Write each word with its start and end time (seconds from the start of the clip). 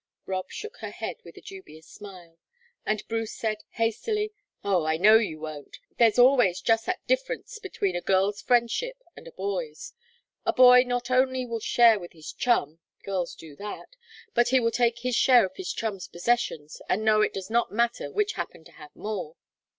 Rob 0.25 0.49
shook 0.49 0.77
her 0.77 0.89
head 0.89 1.17
with 1.23 1.37
a 1.37 1.41
dubious 1.41 1.85
smile, 1.87 2.39
and 2.87 3.07
Bruce 3.07 3.35
said, 3.35 3.59
hastily: 3.73 4.33
"Oh, 4.63 4.83
I 4.83 4.97
know 4.97 5.17
you 5.19 5.39
won't! 5.39 5.77
There's 5.99 6.17
always 6.17 6.59
just 6.59 6.87
that 6.87 7.05
difference 7.05 7.59
between 7.59 7.95
a 7.95 8.01
girl's 8.01 8.41
friendship 8.41 8.97
and 9.15 9.27
a 9.27 9.31
boy's. 9.31 9.93
A 10.43 10.53
boy 10.53 10.85
not 10.87 11.11
only 11.11 11.45
will 11.45 11.59
share 11.59 11.99
with 11.99 12.13
his 12.13 12.33
chum 12.33 12.79
girls 13.03 13.35
do 13.35 13.55
that 13.57 13.95
but 14.33 14.47
he 14.49 14.59
will 14.59 14.71
take 14.71 14.97
his 14.97 15.15
share 15.15 15.45
of 15.45 15.55
his 15.55 15.71
chum's 15.71 16.07
possessions, 16.07 16.81
and 16.89 17.05
know 17.05 17.21
it 17.21 17.31
does 17.35 17.51
not 17.51 17.71
matter 17.71 18.11
which 18.11 18.33
happened 18.33 18.65
to 18.65 18.71
have 18.81 18.95
more." 18.95 19.35